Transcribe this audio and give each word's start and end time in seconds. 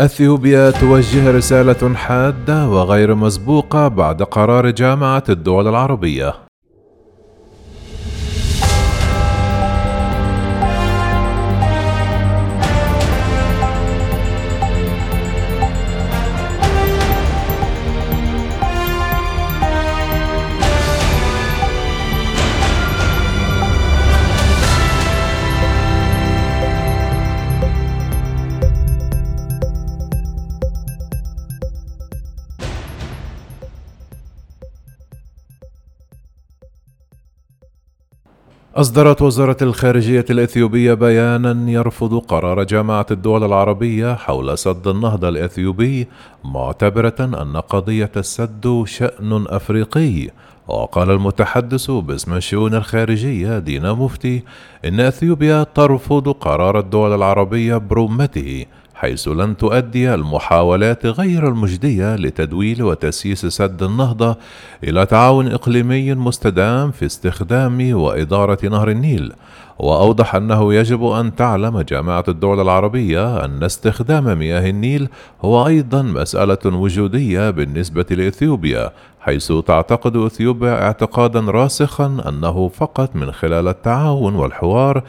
أثيوبيا 0.00 0.70
توجه 0.70 1.30
رسالة 1.30 1.94
حادة 1.94 2.68
وغير 2.68 3.14
مسبوقة 3.14 3.88
بعد 3.88 4.22
قرار 4.22 4.70
جامعة 4.70 5.24
الدول 5.28 5.68
العربية. 5.68 6.45
أصدرت 38.76 39.22
وزارة 39.22 39.56
الخارجية 39.62 40.24
الإثيوبية 40.30 40.94
بيانا 40.94 41.70
يرفض 41.70 42.18
قرار 42.18 42.64
جامعة 42.64 43.06
الدول 43.10 43.44
العربية 43.44 44.14
حول 44.14 44.58
سد 44.58 44.88
النهضة 44.88 45.28
الإثيوبي 45.28 46.08
معتبرة 46.44 47.14
أن 47.20 47.56
قضية 47.56 48.10
السد 48.16 48.82
شأن 48.86 49.44
أفريقي. 49.48 50.28
وقال 50.68 51.10
المتحدث 51.10 51.90
باسم 51.90 52.34
الشؤون 52.34 52.74
الخارجية 52.74 53.58
دينا 53.58 53.92
مفتي 53.92 54.42
إن 54.84 55.00
أثيوبيا 55.00 55.66
ترفض 55.74 56.28
قرار 56.28 56.78
الدول 56.78 57.14
العربية 57.14 57.76
برمته. 57.76 58.64
حيث 58.98 59.28
لن 59.28 59.56
تؤدي 59.56 60.14
المحاولات 60.14 61.06
غير 61.06 61.48
المجدية 61.48 62.16
لتدويل 62.16 62.82
وتسييس 62.82 63.46
سد 63.46 63.82
النهضة 63.82 64.36
إلى 64.84 65.06
تعاون 65.06 65.48
إقليمي 65.48 66.14
مستدام 66.14 66.90
في 66.90 67.06
استخدام 67.06 67.94
وإدارة 67.94 68.58
نهر 68.68 68.90
النيل، 68.90 69.32
وأوضح 69.78 70.34
أنه 70.34 70.74
يجب 70.74 71.04
أن 71.04 71.34
تعلم 71.34 71.80
جامعة 71.80 72.24
الدول 72.28 72.60
العربية 72.60 73.44
أن 73.44 73.62
استخدام 73.62 74.38
مياه 74.38 74.70
النيل 74.70 75.08
هو 75.42 75.66
أيضا 75.66 76.02
مسألة 76.02 76.58
وجودية 76.64 77.50
بالنسبة 77.50 78.06
لإثيوبيا، 78.10 78.90
حيث 79.20 79.52
تعتقد 79.66 80.16
إثيوبيا 80.16 80.82
اعتقادا 80.82 81.40
راسخا 81.40 82.22
أنه 82.28 82.68
فقط 82.68 83.16
من 83.16 83.32
خلال 83.32 83.68
التعاون 83.68 84.34
والحوار 84.34 85.02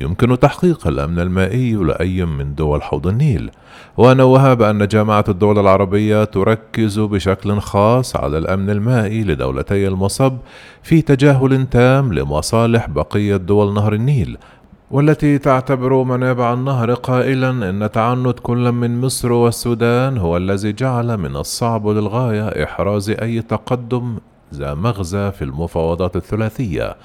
يمكن 0.00 0.38
تحقيق 0.38 0.86
الأمن 0.86 1.18
المائي 1.18 1.74
لأي 1.74 2.24
من 2.24 2.54
دول 2.54 2.82
حوض 2.82 3.06
النيل. 3.06 3.50
ونوه 3.96 4.54
بأن 4.54 4.86
جامعة 4.86 5.24
الدول 5.28 5.58
العربية 5.58 6.24
تركز 6.24 6.98
بشكل 6.98 7.60
خاص 7.60 8.16
على 8.16 8.38
الأمن 8.38 8.70
المائي 8.70 9.24
لدولتي 9.24 9.88
المصب 9.88 10.36
في 10.82 11.02
تجاهل 11.02 11.66
تام 11.66 12.12
لمصالح 12.12 12.88
بقية 12.88 13.36
دول 13.36 13.74
نهر 13.74 13.92
النيل 13.92 14.38
والتي 14.90 15.38
تعتبر 15.38 16.02
منابع 16.02 16.52
النهر 16.52 16.94
قائلا 16.94 17.70
إن 17.70 17.90
تعنت 17.92 18.40
كل 18.42 18.72
من 18.72 19.00
مصر 19.00 19.32
والسودان 19.32 20.18
هو 20.18 20.36
الذي 20.36 20.72
جعل 20.72 21.16
من 21.16 21.36
الصعب 21.36 21.88
للغاية 21.88 22.64
إحراز 22.64 23.10
أي 23.10 23.42
تقدم 23.42 24.18
ذا 24.54 24.74
مغزى 24.74 25.32
في 25.32 25.42
المفاوضات 25.42 26.16
الثلاثية. 26.16 26.96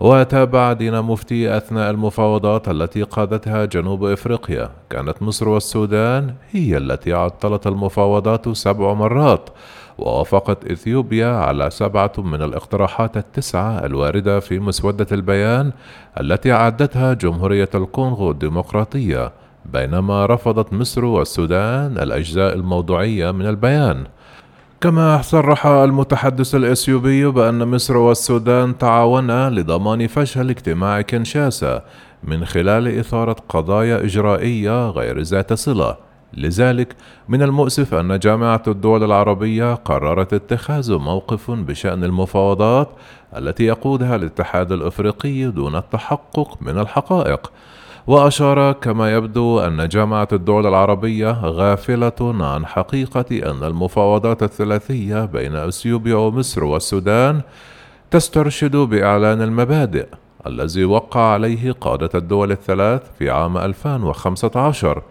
وتابع 0.00 0.72
دينا 0.72 1.00
مفتي 1.00 1.56
أثناء 1.56 1.90
المفاوضات 1.90 2.68
التي 2.68 3.02
قادتها 3.02 3.64
جنوب 3.64 4.04
إفريقيا. 4.04 4.70
كانت 4.90 5.22
مصر 5.22 5.48
والسودان 5.48 6.34
هي 6.50 6.76
التي 6.76 7.12
عطلت 7.12 7.66
المفاوضات 7.66 8.48
سبع 8.48 8.92
مرات 8.94 9.50
ووافقت 9.98 10.70
إثيوبيا 10.70 11.26
على 11.28 11.70
سبعة 11.70 12.12
من 12.18 12.42
الاقتراحات 12.42 13.16
التسعة 13.16 13.84
الواردة 13.86 14.40
في 14.40 14.58
مسودة 14.58 15.06
البيان 15.12 15.72
التي 16.20 16.52
أعدتها 16.52 17.14
جمهورية 17.14 17.70
الكونغو 17.74 18.30
الديمقراطية 18.30 19.32
بينما 19.72 20.26
رفضت 20.26 20.72
مصر 20.72 21.04
والسودان 21.04 21.98
الأجزاء 21.98 22.54
الموضوعية 22.54 23.30
من 23.30 23.46
البيان. 23.46 24.04
كما 24.86 25.22
صرح 25.22 25.66
المتحدث 25.66 26.54
الإثيوبي 26.54 27.26
بأن 27.26 27.68
مصر 27.68 27.96
والسودان 27.96 28.78
تعاونا 28.78 29.50
لضمان 29.50 30.06
فشل 30.06 30.50
اجتماع 30.50 31.00
كنشاسا 31.00 31.84
من 32.24 32.44
خلال 32.44 32.98
إثارة 32.98 33.36
قضايا 33.48 34.04
إجرائية 34.04 34.90
غير 34.90 35.20
ذات 35.20 35.52
صلة. 35.52 35.96
لذلك 36.34 36.96
من 37.28 37.42
المؤسف 37.42 37.94
أن 37.94 38.18
جامعة 38.18 38.62
الدول 38.68 39.04
العربية 39.04 39.74
قررت 39.74 40.32
اتخاذ 40.32 40.96
موقف 40.98 41.50
بشأن 41.50 42.04
المفاوضات 42.04 42.88
التي 43.36 43.64
يقودها 43.64 44.16
الاتحاد 44.16 44.72
الأفريقي 44.72 45.44
دون 45.44 45.76
التحقق 45.76 46.58
من 46.60 46.78
الحقائق. 46.78 47.52
وأشار 48.06 48.72
كما 48.72 49.14
يبدو 49.14 49.60
أن 49.60 49.88
جامعة 49.88 50.28
الدول 50.32 50.66
العربية 50.66 51.30
غافلة 51.44 52.44
عن 52.44 52.66
حقيقة 52.66 53.50
أن 53.50 53.64
المفاوضات 53.64 54.42
الثلاثية 54.42 55.24
بين 55.24 55.56
أثيوبيا 55.56 56.14
ومصر 56.16 56.64
والسودان 56.64 57.40
تسترشد 58.10 58.76
بإعلان 58.76 59.42
المبادئ 59.42 60.06
الذي 60.46 60.84
وقع 60.84 61.20
عليه 61.20 61.72
قادة 61.72 62.10
الدول 62.14 62.52
الثلاث 62.52 63.02
في 63.18 63.30
عام 63.30 63.56
2015 63.56 65.02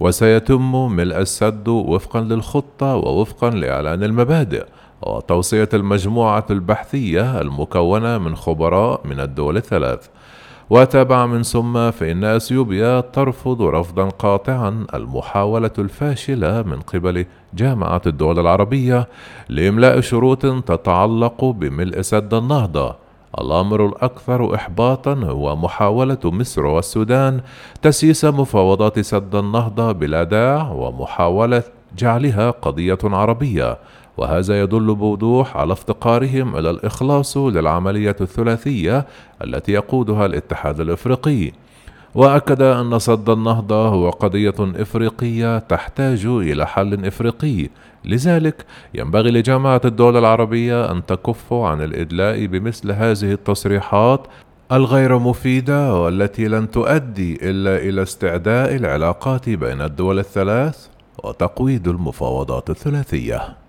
وسيتم 0.00 0.92
ملء 0.92 1.18
السد 1.18 1.68
وفقا 1.68 2.20
للخطة 2.20 2.96
ووفقا 2.96 3.50
لإعلان 3.50 4.02
المبادئ 4.02 4.64
وتوصية 5.02 5.68
المجموعة 5.74 6.46
البحثية 6.50 7.40
المكونة 7.40 8.18
من 8.18 8.36
خبراء 8.36 9.00
من 9.04 9.20
الدول 9.20 9.56
الثلاث. 9.56 10.08
وتابع 10.70 11.26
من 11.26 11.42
ثم 11.42 11.90
فإن 11.90 12.24
أثيوبيا 12.24 13.00
ترفض 13.00 13.62
رفضا 13.62 14.08
قاطعا 14.08 14.86
المحاولة 14.94 15.70
الفاشلة 15.78 16.62
من 16.62 16.80
قبل 16.80 17.26
جامعة 17.54 18.02
الدول 18.06 18.38
العربية 18.38 19.08
لإملاء 19.48 20.00
شروط 20.00 20.46
تتعلق 20.46 21.44
بملء 21.44 22.00
سد 22.00 22.34
النهضة. 22.34 22.96
الأمر 23.40 23.86
الأكثر 23.86 24.54
إحباطا 24.54 25.14
هو 25.14 25.56
محاولة 25.56 26.18
مصر 26.24 26.66
والسودان 26.66 27.40
تسييس 27.82 28.24
مفاوضات 28.24 29.00
سد 29.00 29.34
النهضة 29.34 29.92
بلا 29.92 30.22
داع 30.22 30.72
ومحاولة 30.72 31.62
جعلها 31.96 32.50
قضية 32.50 32.98
عربية 33.04 33.78
وهذا 34.16 34.60
يدل 34.62 34.94
بوضوح 34.94 35.56
على 35.56 35.72
افتقارهم 35.72 36.56
إلى 36.56 36.70
الإخلاص 36.70 37.36
للعملية 37.36 38.16
الثلاثية 38.20 39.06
التي 39.44 39.72
يقودها 39.72 40.26
الاتحاد 40.26 40.80
الإفريقي. 40.80 41.52
وأكد 42.14 42.62
أن 42.62 42.98
صد 42.98 43.30
النهضه 43.30 43.88
هو 43.88 44.10
قضية 44.10 44.54
إفريقية 44.60 45.58
تحتاج 45.58 46.26
إلى 46.26 46.66
حل 46.66 47.06
إفريقي. 47.06 47.68
لذلك 48.04 48.64
ينبغي 48.94 49.30
لجامعه 49.30 49.80
الدول 49.84 50.16
العربية 50.16 50.90
أن 50.90 51.06
تكف 51.06 51.52
عن 51.52 51.82
الإدلاء 51.82 52.46
بمثل 52.46 52.92
هذه 52.92 53.32
التصريحات 53.32 54.26
الغير 54.72 55.18
مفيدة 55.18 55.94
والتي 55.94 56.48
لن 56.48 56.70
تؤدي 56.70 57.50
إلا 57.50 57.76
إلى 57.76 58.02
استعداء 58.02 58.74
العلاقات 58.76 59.48
بين 59.48 59.80
الدول 59.80 60.18
الثلاث. 60.18 60.91
وتقويض 61.24 61.88
المفاوضات 61.88 62.70
الثلاثية. 62.70 63.61